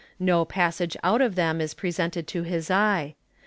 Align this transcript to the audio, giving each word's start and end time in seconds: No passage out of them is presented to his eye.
No 0.17 0.45
passage 0.45 0.97
out 1.03 1.21
of 1.21 1.35
them 1.35 1.61
is 1.61 1.75
presented 1.75 2.25
to 2.25 2.41
his 2.41 2.71
eye. 2.71 3.13